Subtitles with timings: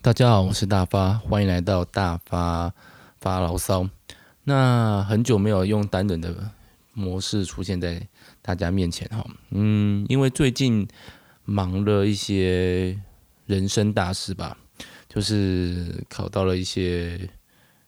[0.00, 2.72] 大家好，我是大发，欢迎来到大发
[3.18, 3.90] 发牢骚。
[4.44, 6.52] 那很久没有用单人的
[6.92, 8.06] 模式出现在
[8.40, 10.86] 大家面前哈，嗯，因为最近
[11.44, 12.96] 忙了一些
[13.46, 14.56] 人生大事吧，
[15.08, 17.28] 就是考到了一些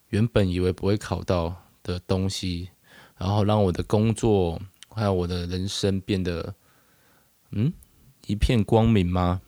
[0.09, 1.55] 原本以为不会考到
[1.85, 2.71] 的东西，
[3.19, 6.53] 然后让我的工作还有我的人生变得
[7.53, 7.73] 嗯
[8.27, 9.41] 一片光明吗？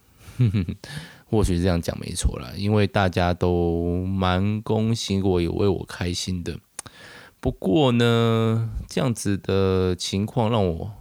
[1.33, 6.59] 或许这样讲没错啦，因为大家都蛮恭喜我，也为我开心的。
[7.39, 10.91] 不过呢，这样子的情况让我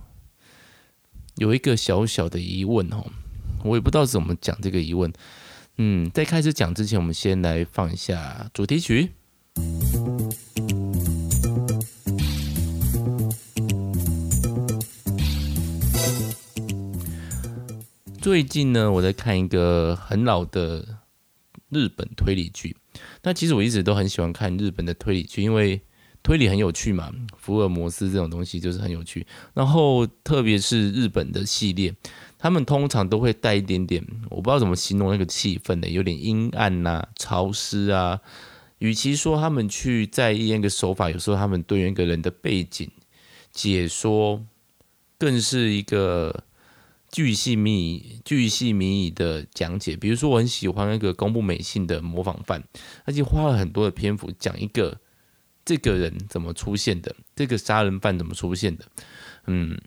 [1.34, 3.04] 有一个小小的疑问哦，
[3.62, 5.12] 我也不知道怎么讲这个疑问。
[5.76, 9.10] 嗯，在开始讲之前，我们先来放一下主题曲。
[18.22, 21.00] 最近呢，我在看一个很老的
[21.70, 22.76] 日本推理剧。
[23.24, 25.80] 那其实我一直都很喜欢看日本的推理剧，因为
[26.22, 29.26] 推理很有趣嘛，福尔摩斯这种东西就是很有趣。
[29.54, 31.92] 然后特别是日本的系列，
[32.38, 38.20] 他们通常都会带一点点，我不知道怎么形容那个气氛的，有点阴暗呐、潮湿啊。
[38.78, 42.88] 与其说他们去在意那个手法，有时候他们对那个人的背景
[43.50, 44.44] 解说，
[45.18, 46.44] 更是一个。
[47.12, 52.64] 巨细靡、巨细靡遗的讲解，比如说我很喜欢那个公布美信的模仿犯，
[53.04, 54.98] 他就花了很多的篇幅讲一个
[55.62, 58.86] 这个人怎么出现的，这个杀人犯怎么出现的，
[59.46, 59.78] 嗯，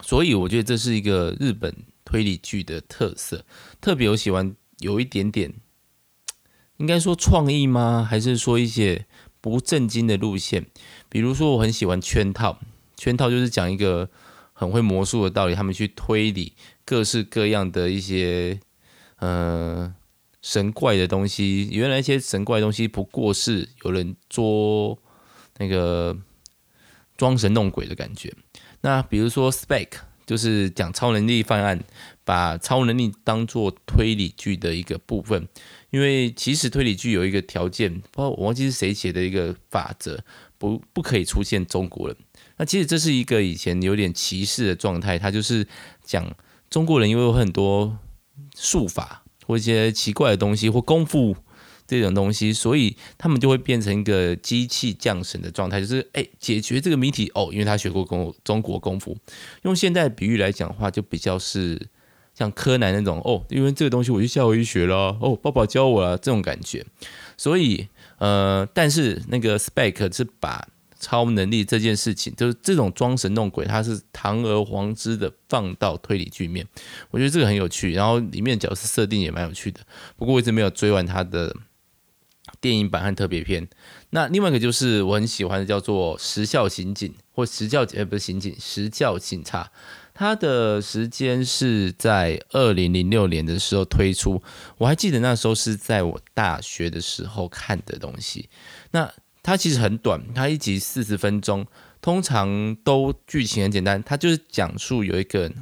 [0.00, 3.44] 所以我觉得这是一个日本推理剧的特色，
[3.80, 5.52] 特别我喜欢有一点点，
[6.76, 8.06] 应该说创意吗？
[8.08, 9.06] 还是说一些
[9.40, 10.66] 不正经的路线？
[11.08, 12.60] 比如说我很喜欢圈套，
[12.96, 14.08] 圈套就是讲一个。
[14.64, 16.52] 很会魔术的道理，他们去推理
[16.84, 18.58] 各式各样的一些
[19.18, 19.94] 呃
[20.42, 21.68] 神怪的东西。
[21.70, 24.98] 原来一些神怪的东西不过是有人做
[25.58, 26.16] 那个
[27.16, 28.32] 装神弄鬼的感觉。
[28.80, 29.88] 那比如说 Spec
[30.26, 31.84] 就是讲超能力犯案，
[32.24, 35.46] 把超能力当做推理剧的一个部分。
[35.90, 40.24] 因为其实推理剧有一个条件，不知道我忘记是谁写的一个法则，
[40.58, 42.16] 不不可以出现中国人。
[42.56, 45.66] 那其实这是一个以前有点歧视的状态，他就是
[46.04, 46.24] 讲
[46.70, 47.98] 中国人因为有很多
[48.56, 51.36] 术法或一些奇怪的东西或功夫
[51.86, 59.16] 这种东西，所以他们就会变成一个机器降神的状态，就是哎解决这个谜题哦，因为他学过功中国功夫。
[59.62, 61.88] 用现代比喻来讲的话，就比较是
[62.34, 66.86] 像柯南那种哦，因为这个东西我去夏威夷学了哦，爸爸教我了这种感觉。
[67.36, 67.88] 所以
[68.18, 70.68] 呃，但是那个 Spec 是把。
[71.04, 76.66] 超能力这件事情，就是这种装神弄鬼，它是堂而皇之的放到推理剧面，
[77.10, 77.92] 我觉得这个很有趣。
[77.92, 79.80] 然后里面角色设定也蛮有趣的，
[80.16, 81.54] 不过我一直没有追完它的
[82.58, 83.68] 电影版和特别篇。
[84.10, 89.64] 那另外一个就是我很喜欢的，叫做《时效刑警》或《时效》呃不是刑警，《时效警察》。
[90.16, 94.40] 它的时间是在二零零六年的时候推出，
[94.78, 98.48] 我还记得那时候是在我大学的时候看的东西。
[98.92, 99.12] 那
[99.44, 101.66] 它其实很短，它一集四十分钟，
[102.00, 104.02] 通常都剧情很简单。
[104.02, 105.52] 它就是讲述有一个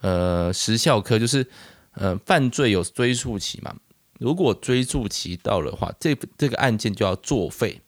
[0.00, 1.46] 呃时效科，就是
[1.92, 3.76] 呃犯罪有追诉期嘛。
[4.18, 7.78] 如果追诉期到了的话，这这个案件就要作废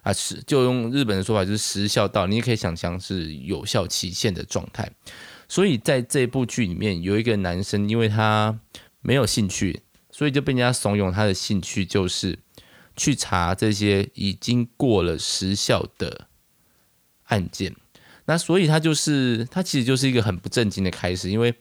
[0.00, 4.90] 啊，是就用日本的说法就是时效到，你也可以想象是有效期限的状态。
[5.48, 8.58] 所以在这部剧里面，有一个男生，因为他
[9.02, 12.38] 没有兴趣，所以就被人家怂恿他的兴趣就是。
[12.96, 16.28] 去查这些已经过了时效的
[17.24, 17.74] 案件，
[18.26, 21.54] 那所以他就是他其实就是一个很不正经的开始，因为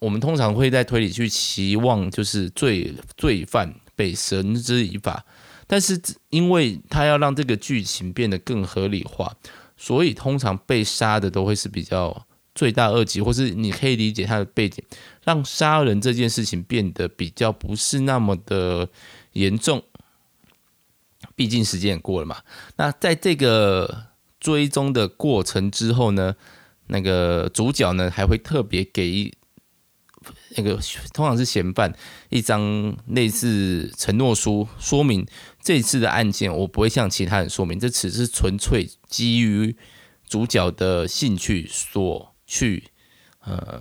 [0.00, 5.24] 我们通常会在推理去期望就是罪罪犯被绳之以法，
[5.66, 9.36] 但是因为他要让这个剧情变得更合理化，
[9.76, 14.82] 所以通常被杀的都会是比较罪大恶极，或是你可以理解他的背景，
[15.22, 18.88] 让杀人这件事情变得比较不是那么的
[19.34, 19.80] 严重。
[21.38, 22.38] 毕竟时间也过了嘛，
[22.78, 24.06] 那在这个
[24.40, 26.34] 追踪的过程之后呢，
[26.88, 29.32] 那个主角呢还会特别给
[30.56, 30.80] 那个
[31.14, 31.94] 通常是嫌犯
[32.28, 35.24] 一张类似承诺书，说明
[35.62, 39.76] 这次的案件我不会向其他人说明，这只是纯粹基于
[40.26, 42.90] 主角的兴趣所去
[43.44, 43.80] 呃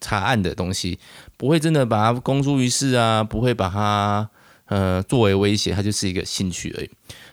[0.00, 1.00] 查案的东西，
[1.36, 4.30] 不会真的把它公诸于世啊，不会把它。
[4.68, 6.90] 呃，作为威胁，它就是一个兴趣而已。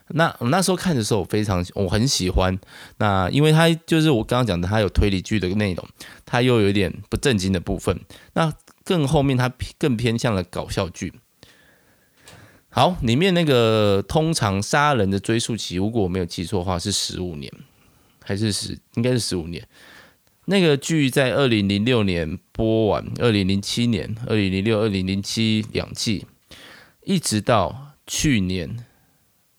[0.09, 2.57] 那我那时候看的时候，我非常我很喜欢。
[2.97, 5.87] 那因为它就是我刚刚讲的，它有推理剧的内容，
[6.25, 7.99] 它又有一点不正经的部分。
[8.33, 8.53] 那
[8.83, 11.13] 更后面，它更偏向了搞笑剧。
[12.69, 17.51] 好，里面那个通常杀人的追诉期，如果我没有记错的话，是十五年，
[18.23, 18.77] 还是十？
[18.95, 19.65] 应该是十五年。
[20.45, 26.27] 那个剧在二零零六年播完，二零零七年、二零零六、二零零七两季，
[27.05, 28.85] 一直到去年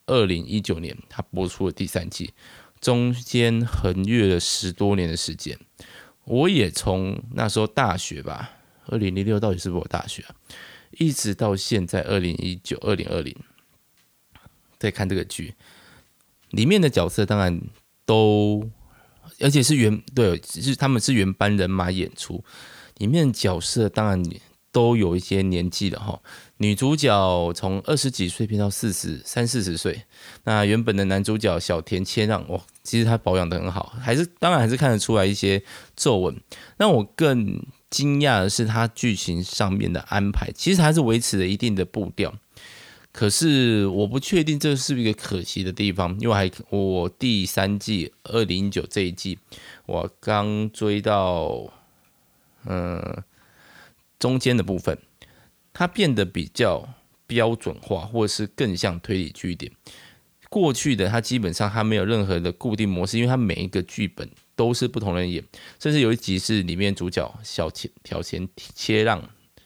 [0.05, 2.33] 二零一九年，它播出了第三季，
[2.79, 5.57] 中间横越了十多年的时间。
[6.25, 8.51] 我也从那时候大学吧，
[8.87, 10.35] 二零零六到底是不是我大学啊？
[10.91, 13.35] 一直到现在二零一九、二零二零，
[14.77, 15.55] 在看这个剧，
[16.49, 17.59] 里面的角色当然
[18.05, 18.69] 都。
[19.41, 22.43] 而且是原对，是他们是原班人马演出，
[22.97, 24.23] 里面角色当然
[24.77, 26.21] 都有一些年纪了哈。
[26.57, 30.03] 女主角从二十几岁变到四十三四十岁，
[30.43, 35.63] 那原本的男主角小田切让，哇，其实他保养得很好，还是当然还是看得出来一些
[35.95, 36.39] 皱纹。
[36.77, 37.59] 那我更
[37.89, 42.31] 惊讶的是他剧情上面的安排，其实还是维持了一定的步调。
[43.11, 49.39] 可是我不确定这是不是一个可惜的地方，因为还我第三季二零一九这一季，
[49.87, 51.73] 我刚追到
[52.65, 53.23] 嗯
[54.19, 54.97] 中间的部分，
[55.73, 56.87] 它变得比较
[57.25, 59.71] 标准化，或者是更像推理剧一点。
[60.49, 65.43] 过去的它基本上它没有任何的固定模式，因为它每一个剧本都是不同人演，
[65.79, 69.21] 甚至有一集是里面主角小田小田切让，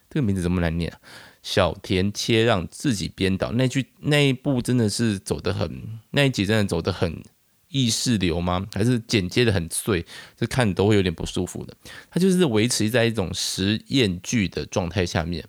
[0.10, 1.00] 这个名字怎么难念啊？
[1.44, 7.24] 小田切让自己编导那句那一部真的是走得很，那一集真的走得很
[7.72, 8.68] 意识流吗？
[8.74, 10.06] 还是剪接得很碎，
[10.38, 11.74] 这看都会有点不舒服的。
[12.10, 15.44] 它就是维持在一种实验剧的状态下面，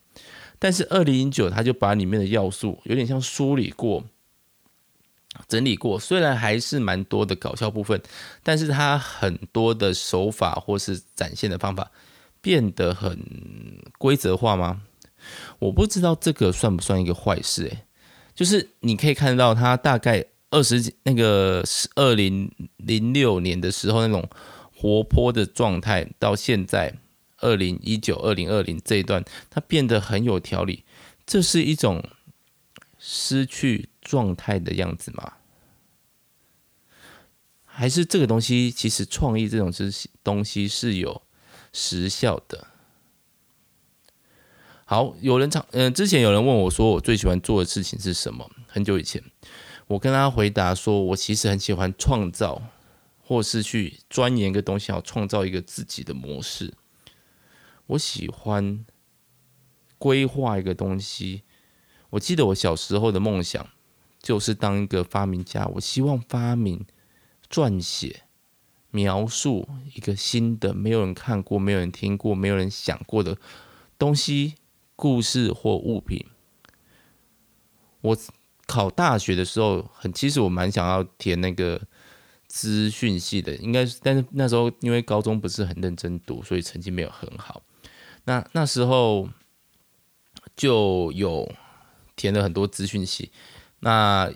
[0.59, 4.05] 但是二零零九他就把里面的要素有点像梳理过、
[5.49, 8.01] 整理过，虽然还是蛮多的搞笑部分，
[8.43, 11.91] 但是它很多的手法或是展现的方法
[12.41, 13.19] 变得很
[13.99, 14.83] 规则化吗？
[15.61, 17.85] 我不知道这个算不算一个坏事诶，
[18.35, 21.65] 就是你可以看到他大概二十那个
[21.97, 24.29] 二零零六年的时候那种
[24.77, 26.95] 活泼的状态，到现在
[27.39, 30.85] 二零一九二零二零这一段，他变得很有条理，
[31.25, 32.05] 这是一种
[32.99, 35.33] 失去状态的样子吗？
[37.65, 39.91] 还是这个东西其实创意这种东
[40.23, 41.23] 东西是有
[41.73, 42.67] 时效的？
[44.85, 48.51] 好，有人唱，嗯、之前有人问我说，我最喜欢做的事情是什么？
[48.67, 49.23] 很久以前，
[49.87, 52.63] 我跟他回答说，我其实很喜欢创造，
[53.21, 56.75] 或是去钻研一个东西，要创造一个自己的模式。
[57.87, 58.85] 我喜欢
[59.99, 61.43] 规划一个东西。
[62.11, 63.69] 我记得我小时候的梦想
[64.21, 65.67] 就是当一个发明家。
[65.75, 66.85] 我希望发明、
[67.51, 68.23] 撰写、
[68.91, 73.37] 描述一个新的、没有人看过、没有人听过、没有人想过的
[73.99, 74.55] 东西。
[74.95, 76.25] 故事或物品。
[78.03, 78.17] 我
[78.67, 81.81] 考大学的时候，很其实我蛮想要填那个
[82.47, 87.63] 资讯系的，应该是，但是那时候因为高中不是很认真读，所以成绩没有很好。
[88.25, 89.29] 那那时候
[90.57, 91.51] 就有
[92.17, 93.31] 填了很多资讯系。
[93.81, 94.33] 那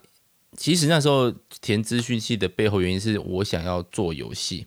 [0.56, 1.30] 其实那时候
[1.60, 4.66] 填资讯系的背后原因是我想要做游戏，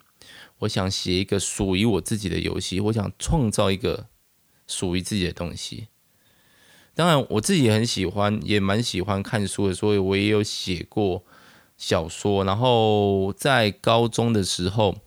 [0.60, 4.08] 我想写一个属于我自己的游戏，我想创造一个。
[4.72, 5.88] 属于自己的东西，
[7.00, 11.24] 当然我自己也很喜欢，也蛮喜欢看书的，所以我也有写过
[11.78, 12.44] 小说。
[12.44, 14.98] 然后在高中的时候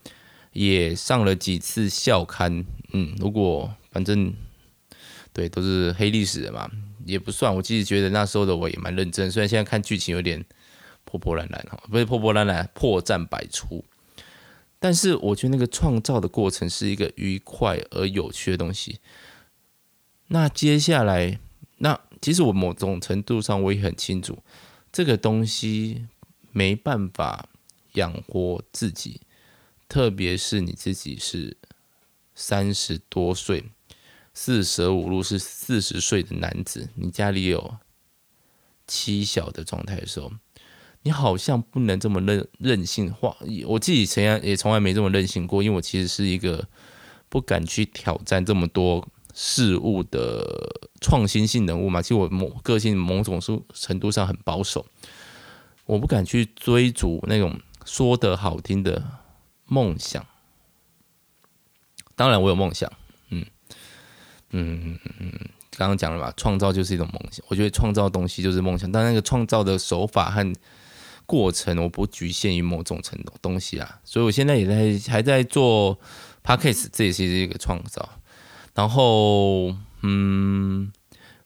[0.54, 2.64] 也上了几次校刊，
[2.94, 4.32] 嗯，如果反正
[5.34, 6.66] 对都是黑历史的嘛，
[7.04, 7.54] 也不算。
[7.54, 10.42] 我其实觉得那时候的我也蛮认真，虽然现在看剧情有点
[11.04, 13.84] 破破烂烂哈，不是破破烂烂，破绽百出。
[14.78, 19.00] 但是我觉得那个创造的过程是一个愉快而有趣的东西。
[20.28, 21.38] 那接下来，
[21.84, 24.38] 那其实我某种程度上我也很清楚，
[24.92, 26.06] 这个东西
[26.52, 27.48] 没办法
[27.94, 29.20] 养活自己，
[29.88, 31.56] 特别是你自己是
[32.36, 33.64] 三十多岁、
[34.32, 37.78] 四舍五入是四十岁的男子，你家里有
[38.86, 40.30] 妻小的状态的时候，
[41.02, 43.36] 你好像不能这么任任性化。
[43.66, 46.68] 我自己曾经也从来没这么任性过，因为我其实是一个
[47.28, 49.08] 不敢去挑战这么多。
[49.34, 50.44] 事物的
[51.00, 53.40] 创新性人物嘛，其实我某个性某种
[53.72, 54.84] 程度上很保守，
[55.86, 59.02] 我不敢去追逐那种说得好听的
[59.66, 60.24] 梦想。
[62.14, 62.92] 当然，我有梦想，
[63.30, 63.44] 嗯
[64.50, 65.32] 嗯嗯，
[65.76, 67.44] 刚刚讲了吧，创造就是一种梦想。
[67.48, 70.52] 我觉得创造东西就是梦想，但那个创造的手法和
[71.24, 73.98] 过程，我不局限于某种程度东西啊。
[74.04, 75.98] 所以我现在也在还在做
[76.44, 78.06] Podcast，这也是一个创造。
[78.74, 80.90] 然后，嗯，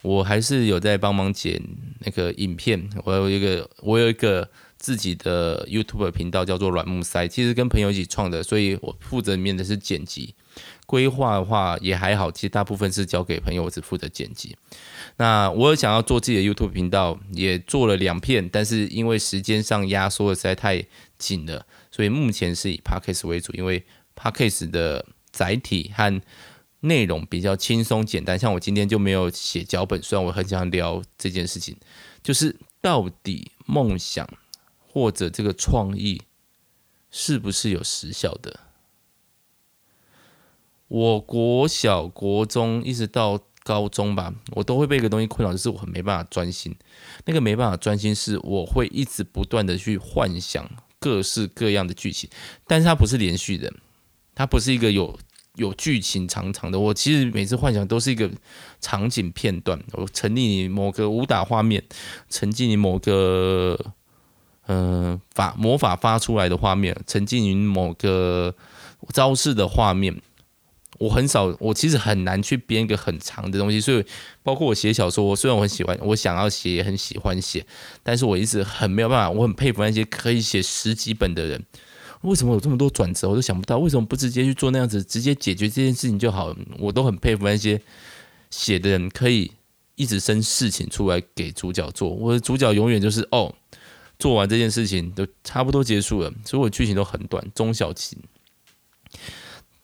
[0.02, 1.60] 我还是有在帮忙剪
[2.00, 2.88] 那个影片。
[3.04, 10.34] 我有一个，我有一个自己的 YouTube 频道，叫做软木塞，其实跟朋友一起创的，所以我负责里面的是剪辑。
[10.86, 14.56] 规划的话也还好，其实大部分是交给朋友，我只负责剪辑。
[15.16, 20.82] 那我有想要做自己的 YouTube 频道，也做了两片，但是因为时间上压缩的实在太
[21.18, 26.22] 紧了，所以目前是以 Podcast 为主，因为 Podcast 的载体和
[26.86, 28.38] 内容比较轻松简单。
[28.38, 31.76] 像我今天就没有写脚本，虽然我很想聊这件事情，
[32.22, 34.28] 就是到底梦想
[34.88, 36.22] 或者这个创意
[37.10, 38.60] 是不是有时效的？
[40.88, 46.72] 我国小、国中一直到高中吧，我都会被一个东西困扰，就是我很没办法专心。
[47.24, 52.30] 那个没办法专心，是我会一直不断的去幻想各式各样的剧情，
[52.68, 53.74] 但是它不是连续的，
[54.36, 55.18] 它不是一个有
[55.56, 56.78] 有剧情长长的。
[56.78, 58.30] 我其实每次幻想都是一个
[58.80, 61.82] 场景片段，我沉溺于某个武打画面，
[62.30, 63.78] 沉浸于某个
[64.68, 68.54] 嗯、法魔法发出来的画面，沉浸于某个
[69.12, 70.20] 招式的画面。
[70.98, 74.02] 我很少，我其实很难去编一个很长的东西，所以
[74.42, 77.66] 包括我写小说，我虽然我很喜欢，我想要写，也很喜欢写，
[78.02, 79.30] 但是我一直很没有办法。
[79.30, 81.62] 我很佩服那些可以写十几本的人，
[82.22, 86.54] 为什么有这么多转折，我都想不到，为什么不直接去做那样子，直接解决这件事情就好？
[86.78, 87.80] 我都很佩服那些
[88.50, 89.52] 写的人，可以
[89.94, 92.08] 一直生事情出来给主角做。
[92.08, 93.54] 我的主角永远就是哦，
[94.18, 98.18] 做完这件事情都差不多结束了，所以我剧情都很短，中小型。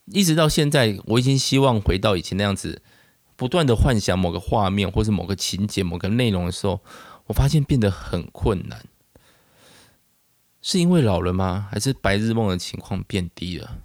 [0.07, 2.83] 一直到现在，我已经希望回到以前那样子，
[3.37, 6.81] 不断的幻想某个画面，或是某个情节、某个内容的时候，
[7.27, 8.85] 我发现变得很困难。
[10.63, 11.69] 是因为老了吗？
[11.71, 13.79] 还是白日梦的情况变低了？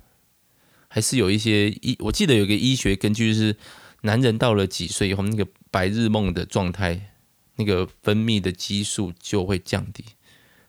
[0.88, 1.98] 还是有一些医？
[2.00, 3.58] 我记得有一个医学根据是，
[4.02, 7.14] 男人到了几岁以后，那个白日梦的状态，
[7.56, 10.06] 那个分泌的激素就会降低。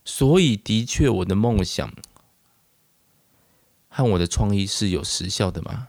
[0.05, 1.93] 所以，的确，我的梦想。
[3.91, 5.89] 和我的创意是有时效的吗？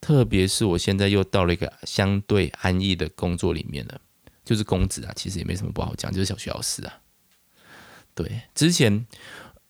[0.00, 4.00] 特别是我现在又到了一个相对安逸的工作里面了，
[4.44, 7.00] 就是公职啊，其实也没什么不好讲，就是小学老师啊。
[8.18, 9.06] 对，之前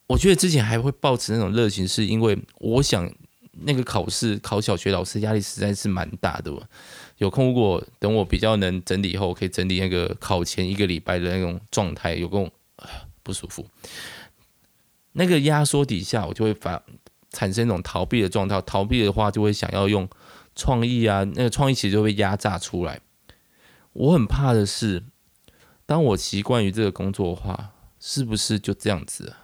[0.06, 3.12] 我觉得之前还会抱持那种热情，是因为我想
[3.52, 6.50] 那个考试考小学老师压力实在是蛮大的。
[7.18, 12.50] 有空如果等我比较能整理以后，可以整理那个考前一个礼拜的那种状态，有空
[13.22, 13.66] 不舒服。
[15.12, 16.82] 那个压缩底下，我就会发
[17.30, 18.58] 产生一种逃避的状态。
[18.62, 20.08] 逃避的话，就会想要用
[20.54, 23.02] 创意啊，那个创意其实就会压榨出来。
[23.92, 25.02] 我很怕的是，
[25.84, 29.34] 当我习惯于这个工作的话，是不是就这样子？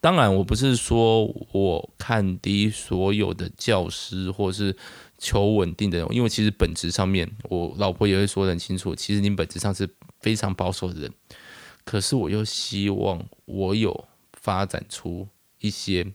[0.00, 4.76] 当然，我不是说我看低所有的教师或是
[5.18, 9.88] 求稳定的人，因为其实本质上面，我老婆也会说得很清楚，其实你本质上是
[10.20, 11.12] 非常保守的人。
[11.84, 15.26] 可是我又希望我有发展出
[15.58, 16.12] 一些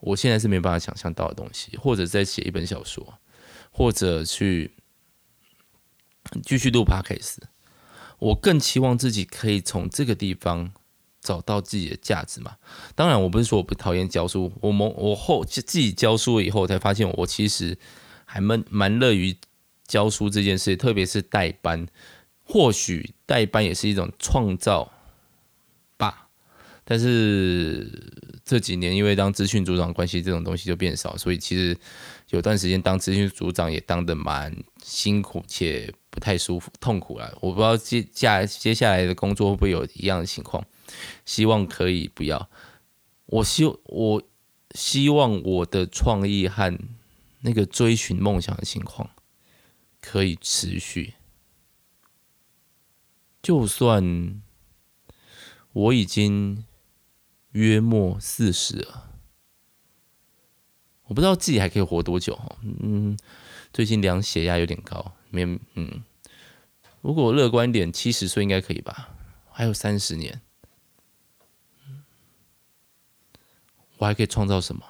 [0.00, 3.18] 我现在是没办法想象到的东西，或者再写一本小说，
[3.70, 4.72] 或者去
[6.42, 7.36] 继续录 podcast。
[8.22, 10.72] 我更期望自己可以从这个地方
[11.20, 12.56] 找到自己的价值嘛。
[12.94, 17.76] 当然，我不是说我不讨厌教书，我们我后自己教书了以后才发现，我其实
[18.24, 19.36] 还蛮蛮乐于
[19.88, 21.86] 教书这件事，特别是代班。
[22.44, 24.92] 或许代班也是一种创造
[25.96, 26.28] 吧，
[26.84, 28.21] 但是
[28.52, 31.74] 这几年因为当资讯组长关系，这种东西就变少，所以其实
[32.28, 34.54] 有段时间当资讯组长也当得蛮
[34.84, 37.34] 辛苦且不太舒服、痛苦了。
[37.40, 40.62] 我不知道接下接下来的工作会不会有一样的情况，
[41.24, 42.50] 希望可以不要。
[43.24, 44.22] 我希我
[44.74, 46.78] 希望我的创意和
[47.40, 49.08] 那个追寻梦想的情况
[50.02, 51.14] 可以持续。
[53.42, 54.42] 就算
[55.72, 56.66] 我已经
[57.52, 59.10] 约莫四十了，
[61.04, 62.56] 我不知道自己还可以活多久哈。
[62.62, 63.16] 嗯，
[63.72, 65.44] 最近量血压有点高，没
[65.74, 66.02] 嗯。
[67.00, 69.10] 如果乐观点，七十岁应该可以吧？
[69.50, 70.40] 还有三十年，
[73.98, 74.84] 我还可以创造什么？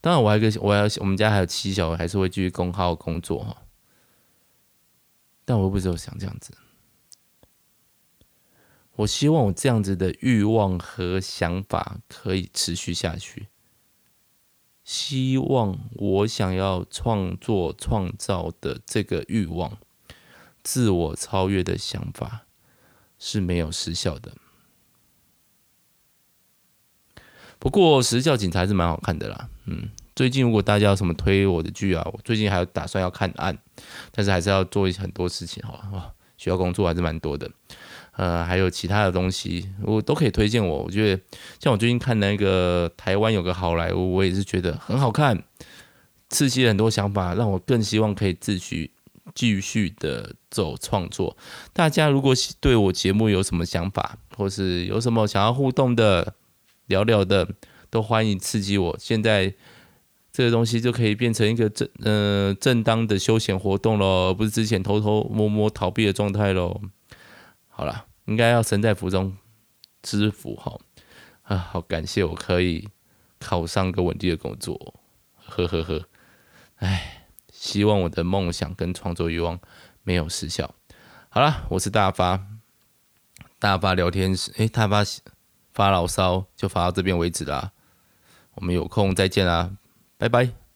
[0.00, 3.62] 当然，我还可以，我要我们家还有七小，还是会继续工号工作哈。
[5.44, 6.52] 但我又不知道想这样子，
[8.98, 13.46] 我希望我这样子的欲望和想法可以持续下去。
[14.82, 19.78] 希望我想要创作创造的这个欲望，
[20.64, 22.46] 自我超越的想法
[23.20, 24.32] 是没有时效的。
[27.60, 33.56] 不过时效警察还是蛮好看的啦，嗯，最近如果大家有什么推我的剧啊，我最近还有打算要看案，
[34.10, 35.88] 但是还是要做一些很多事情哈。
[35.92, 37.48] 哇，学校工作还是蛮多的。
[38.18, 40.82] 呃，还有其他的东西，我都可以推荐我。
[40.82, 41.22] 我觉得
[41.60, 45.40] 像我最近看那个台湾有个好莱坞，我也是觉得很好看，
[46.28, 48.90] 刺激了很多想法，让我更希望可以继续
[49.36, 51.36] 继续的走创作。
[51.72, 56.34] 大家如果对我节目有什么想法，或是有什么想要互动的、
[56.86, 57.48] 聊聊的，
[57.88, 58.96] 都欢迎刺激我。
[58.98, 59.54] 现在
[60.32, 66.80] 这个东西就可以变成一个正呃正当的休闲活动喽，不是之前偷偷摸摸逃避的状态喽。
[67.68, 68.06] 好了。
[68.28, 69.34] 应该要身在福中
[70.02, 70.78] 知福哈
[71.44, 71.56] 啊！
[71.56, 72.86] 好感谢我可以
[73.38, 74.94] 考上个稳定的工作，
[75.46, 76.06] 呵呵呵。
[76.76, 79.58] 哎，希望我的梦想跟创作欲望
[80.02, 80.74] 没有失效。
[81.30, 82.46] 好了，我是大发，
[83.58, 85.02] 大发聊天室，哎，大发
[85.72, 87.72] 发牢骚就发到这边为止啦。
[88.56, 89.70] 我们有空再见啦，
[90.18, 90.67] 拜拜。